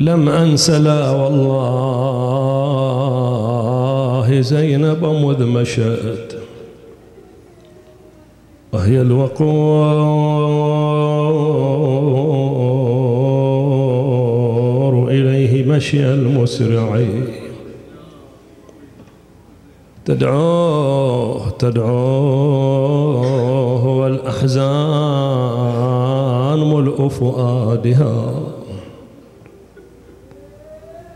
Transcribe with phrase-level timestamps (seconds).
[0.00, 1.56] لم أنس لا والله
[4.40, 6.38] زينب مذ مشت
[8.72, 10.00] وهي الوقور
[15.10, 17.26] إليه مشي المسرعين
[20.04, 23.06] تدعوه تدعوه
[23.86, 24.66] والأحزان
[26.58, 28.34] ملء فؤادها.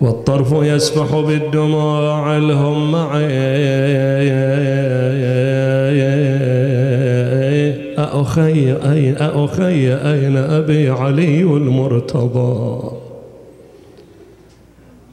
[0.00, 3.26] والطرف يسفح بالدموع الهم معي.
[7.98, 12.90] أخي أين أخي أين أبي علي المرتضى؟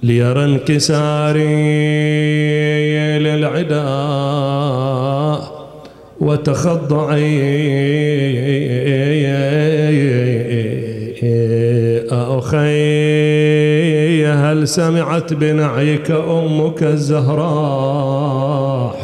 [0.03, 1.43] ليرى انكساري
[3.19, 3.83] للعداء
[6.19, 7.63] وتخضعي.
[12.11, 13.52] أخي
[14.43, 18.23] هل سمعت بنعيك أمك الزهراء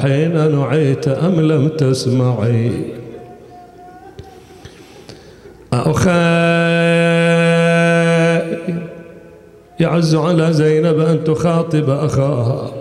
[0.02, 2.72] حين نعيت أم لم تسمعي؟
[5.73, 6.09] أخي
[9.80, 12.71] يعز على زينب أن تخاطب أخاها.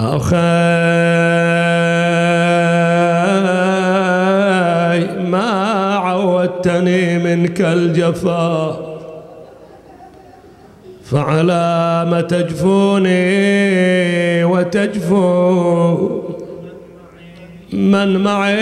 [0.00, 0.36] أخي
[5.30, 5.50] ما
[5.94, 8.87] عودتني منك الجفا.
[11.10, 13.14] فعلى ما تجفوني
[14.44, 16.22] وتجفو
[17.72, 18.58] من معي.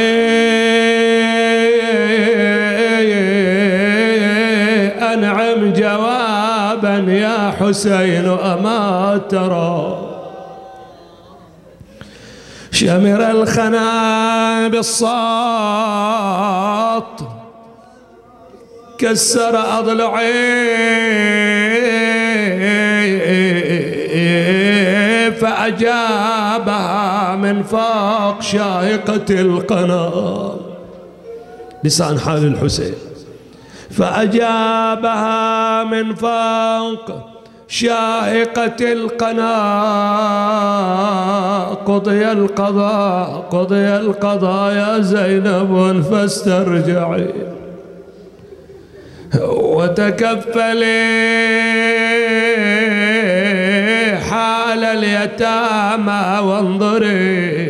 [5.13, 10.03] أنعم جوابا يا حسين أما ترى.
[12.71, 15.17] شمر الخنا بالصوت
[18.99, 20.67] كسر أضلعي.
[25.41, 30.53] فأجابها من فوق شاهقة القنا
[31.85, 32.95] لسان حال الحسين.
[33.91, 37.11] فأجابها من فوق
[37.69, 40.57] شاهقة القناة.
[41.75, 47.56] قضي القضاء قضي القضاء يا زينب فاسترجعي
[49.43, 50.97] وتكفلي
[54.31, 57.67] حال اليتامى وانظري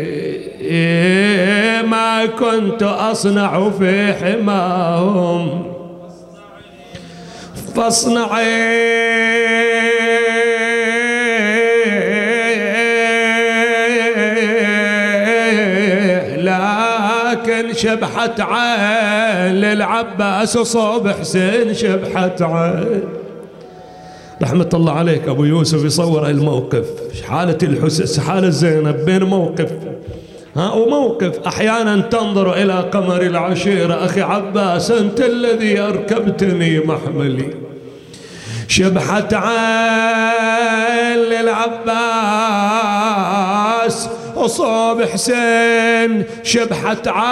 [1.82, 5.72] ما كنت أصنع في حماهم.
[7.76, 8.86] فاصنعي
[17.76, 23.04] شبحت عين للعباس صوب حسين شبحت عين.
[24.42, 26.86] رحمة الله عليك أبو يوسف يصور الموقف.
[27.28, 29.70] حالة الحسين حالة زينب بين موقف.
[30.56, 31.46] ها وموقف.
[31.46, 34.04] أحيانا تنظر إلى قمر العشيرة.
[34.04, 37.54] أخي عباس أنت الذي أركبتني محملي.
[38.68, 41.96] شبحت عين للعباس.
[44.46, 47.26] وصوب حسين شبحت عين.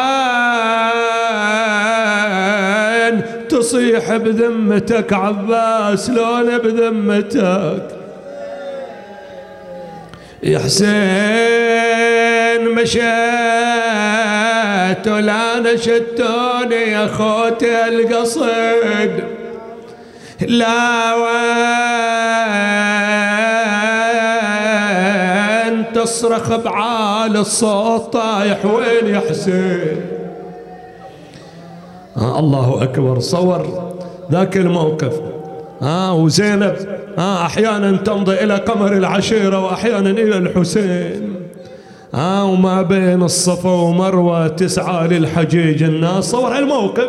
[3.48, 7.88] تصيح بذمتك عباس لون بذمتك.
[10.42, 10.94] يا حسين
[12.74, 13.04] مشيت
[15.08, 19.10] ولا نشدتوني يا خوتي القصد
[20.40, 21.74] لا وين
[26.04, 30.00] تصرخ بعال الصوت طايح وين يا حسين؟
[32.16, 33.92] آه الله أكبر صور
[34.32, 35.20] ذاك الموقف.
[35.82, 36.76] آه وزينب
[37.18, 41.34] آه أحيانا تمضي إلى قمر العشيرة وأحيانا إلى الحسين.
[42.14, 46.30] آه وما بين الصفا ومروة تسعى للحجيج الناس.
[46.30, 47.08] صور الموقف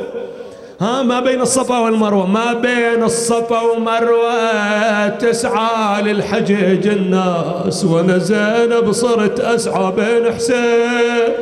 [0.81, 9.39] ها ما بين الصفا والمروة ما بين الصفا ومروة تسعى للحجيج الناس وأنا زينب صرت
[9.39, 11.33] أسعى بين حسين.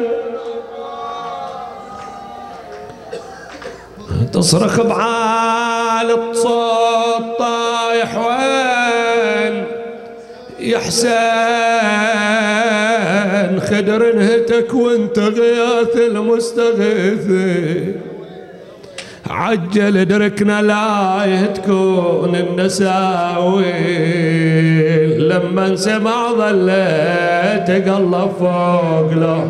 [4.33, 9.65] تصرخ بعال صوت طايح وين
[10.59, 11.13] يا حسين؟
[13.59, 18.01] خدر انهتك وانت غياث المستغيثين.
[19.29, 23.63] عجل ادركنا لا تكون النساوي
[25.17, 29.49] لما سمع ظليت قلب فوق له.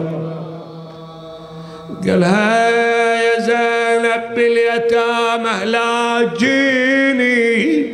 [2.07, 7.93] قالها يا زينب باليتامى لا تجيني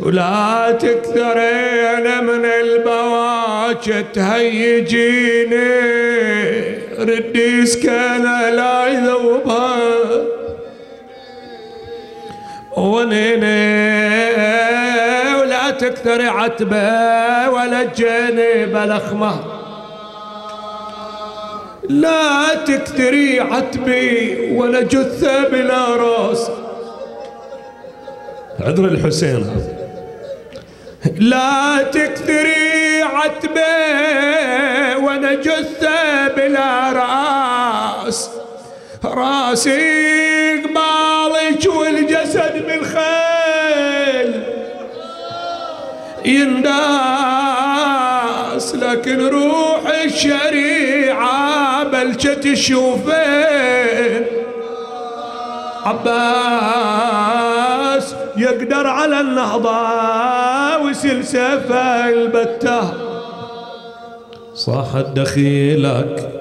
[0.00, 5.68] ولا تكثرين من البواج تهيجيني
[6.98, 9.78] ردي سكنة لا يذوبها.
[12.78, 13.58] ونيني
[15.34, 19.34] ولا تكثري عتبة ولا تجيني بلخمة.
[21.88, 26.50] لا تكثري عتبي ولا جثة بلا راس.
[28.60, 29.46] عذر الحسين.
[31.18, 33.72] لا تكثري عتبة
[35.04, 38.30] وأنا جثة بلا راس.
[39.04, 40.97] راسي قبالك
[41.68, 44.42] والجسد بالخيل.
[46.24, 46.74] ينداس
[48.74, 54.26] لكن روح الشريعة بلشة تشوفين.
[55.84, 57.24] عباس
[58.36, 62.94] يقدر على النهضة ويسل سيفه البتة.
[64.54, 66.37] صاحت دخيلك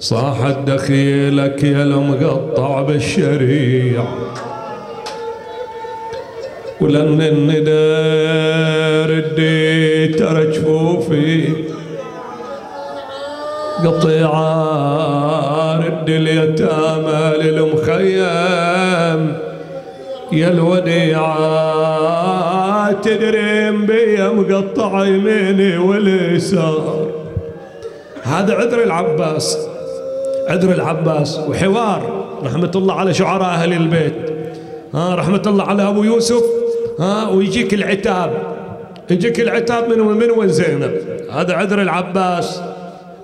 [0.00, 4.04] صاحت دخيلك يا المقطع بالشريع.
[6.80, 7.98] ولن الندى
[9.12, 11.48] ردي ترى جفوفي.
[13.84, 18.18] قطيعة رد اليتامى للمخيم.
[20.32, 21.32] يا الوديعة
[22.92, 27.10] تدرين بي مقطع يميني واليسار.
[28.22, 29.67] هذا عذر العباس.
[30.48, 34.14] عذر العباس وحوار رحمة الله على شعراء أهل البيت.
[34.94, 36.42] ها رحمة الله على أبو يوسف.
[37.00, 38.30] ها ويجيك العتاب.
[39.10, 40.94] يجيك العتاب من من وين زينب؟
[41.32, 42.60] هذا عذر العباس.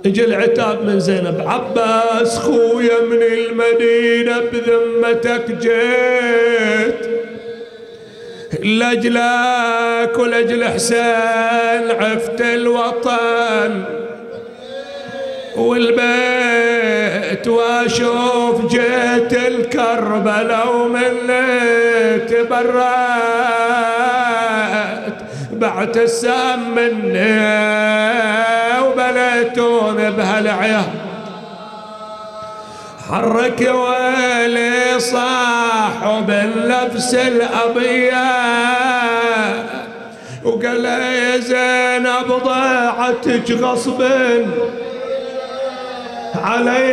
[0.06, 1.44] اجى العتاب من زينب.
[1.47, 7.00] عباس خويا من المدينة بذمتك جيت.
[8.65, 13.82] لأجلك ولأجل حسين عفت الوطن.
[15.56, 17.13] والبيت
[17.46, 21.14] واشوف جيت الكربلاء ومن
[22.29, 22.75] تبرأت
[25.52, 27.41] بعت السام مني
[28.81, 30.85] وبليتون بهالعيه
[33.11, 38.25] حرك ويلي صاح وباللبس الأبية
[40.44, 44.46] وقال يا زينب ضاعتك غصبا.
[46.44, 46.91] علي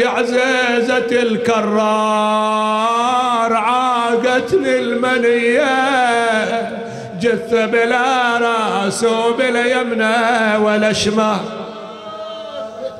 [0.00, 1.70] يا عزيزة الكرار
[3.52, 5.64] عاقتني المنية
[7.20, 11.36] جثة بلا رأس وبلا يمنى ولا شمال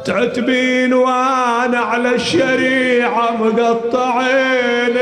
[0.05, 4.97] تعتبين وأنا على الشريعة مقطعين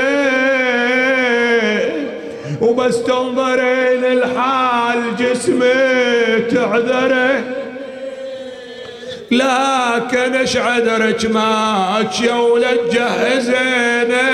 [2.60, 7.57] وبس تنظرين الحال جسمي تعذره
[9.30, 14.28] لكن اش عذرك ما تشولت جهزينه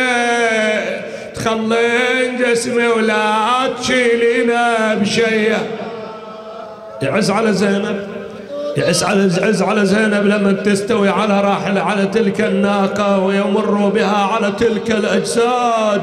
[1.34, 3.34] تخلين جسمي ولا
[3.80, 5.56] تشيلينا بشيء.
[7.02, 8.06] يعز على زينب.
[8.76, 14.52] يعز على عز على زينب لما تستوي على راحل على تلك الناقة ويمر بها على
[14.58, 16.02] تلك الأجساد.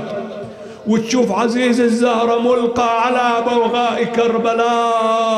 [0.88, 5.31] وتشوف عزيز الزهرة ملقى على بوغاء كربلاء.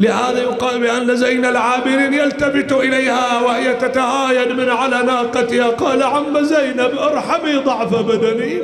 [0.00, 5.68] لهذا يقال بأن زين العابرين يلتفت إليها وهي تتهاين من على ناقتها.
[5.68, 8.62] قال عم زينب ارحمي ضعف بدني.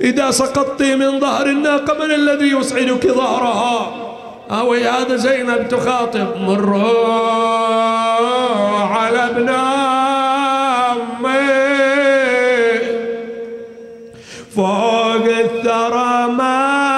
[0.00, 3.94] إذا سقطت من ظهر الناقة من الذي يسعدك ظهرها؟
[4.50, 6.26] أو هذا زينب تخاطب.
[6.40, 6.88] مروا
[8.78, 9.48] على ابن
[11.18, 11.48] أمي
[14.56, 16.97] فوق الثرى ما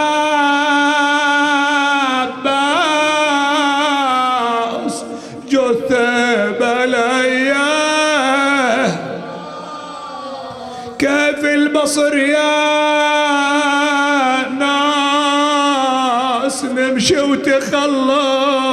[11.91, 12.51] كيف البصر يا
[16.41, 18.71] ناس نمشي وتخلون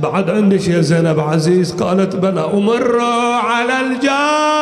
[0.00, 3.00] بعد عندك يا زينب عزيز قالت بلى أمر
[3.44, 4.59] على الجاسم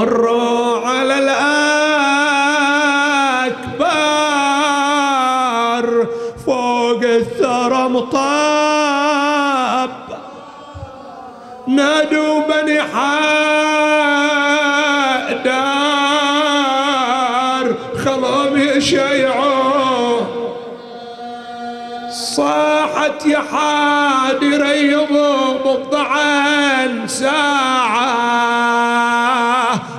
[0.00, 1.50] ومروا على الأكبر.
[6.46, 9.90] فوق الثرى مطاب
[11.68, 13.00] نادوا بني حدار
[18.04, 20.20] خلهم يشيعوا
[22.10, 28.09] صاحت يا حادر يضم الضعن ساعة.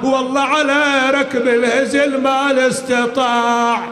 [0.03, 3.89] والله على ركب الهزل ما استطاع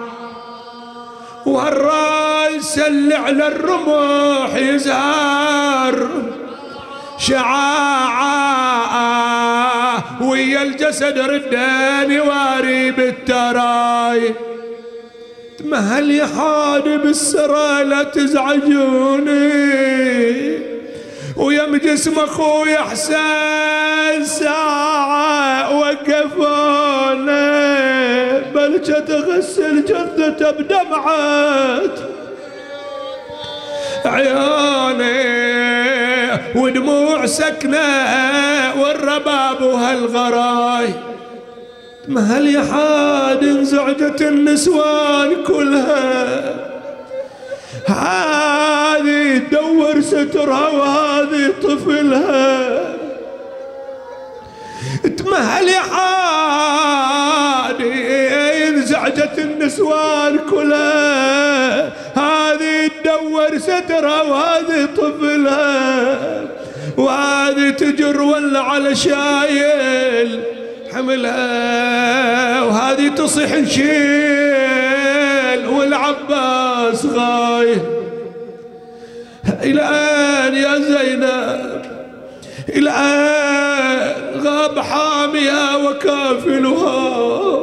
[1.46, 6.10] والراس اللي على الرمح يزهر
[7.18, 8.30] شعاعة
[10.24, 14.34] ويا الجسد رداني واري بالتراي.
[15.60, 19.39] تمهل يا حادي بالسرى لا تزعجوني.
[21.38, 23.68] ويم جسم أخوي حسين
[24.24, 27.29] ساعة وقفوني
[28.53, 32.00] بلشة تغسل جثته بدمعات
[34.05, 35.50] عيوني
[36.55, 37.88] ودموع سكنة
[38.81, 40.89] والرباب وهالغراي.
[42.08, 46.55] مهل يا حاد انزعجت النسوان كلها؟
[47.88, 52.88] هذه تدور سترها وهذه طفلها.
[55.39, 55.79] حادي
[58.67, 66.41] انزعجت النسوان كلها هذه تدور سترها وهذه طفلها
[66.98, 70.39] وهذه تجر ولا على شايل
[70.93, 73.89] حملها وهذه تصيح نشيل
[75.67, 77.81] والعباس غايب
[79.63, 81.81] الآن يا زينب؟
[82.75, 83.38] الآن
[84.60, 87.60] غاب حاميها وكافلها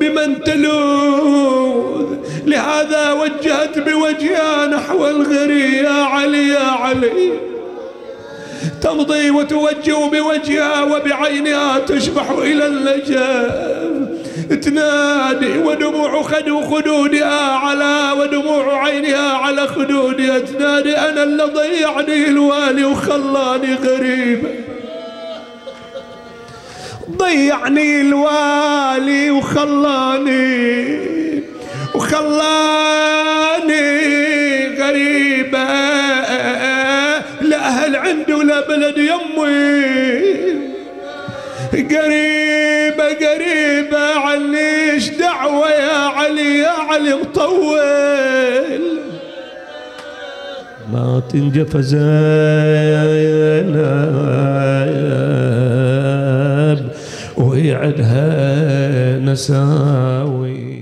[0.00, 2.04] بمن تلوذ.
[2.46, 7.32] لهذا وجهت بوجهها نحو الغري يا علي يا علي.
[8.82, 14.08] تمضي وتوجه بوجهها وبعينها تشبح إلى اللجام
[14.62, 20.38] تنادي ودموع خدو خدودها على ودموع عينها على خدودها.
[20.38, 24.48] تنادي أنا اللي ضيعني الوالي وخلاني غريبة
[27.10, 31.00] ضيعني الوالي وخلاني
[31.94, 33.84] وخلاني
[34.78, 35.64] غريبة.
[37.40, 39.84] لا أهل عنده لا بلد يمي
[41.74, 48.82] قريبة قريبة عنيش دعوة يا علي؟ يا علي مطول.
[50.92, 52.04] ما تنجف زينب
[57.36, 60.73] ويعدها نساوي.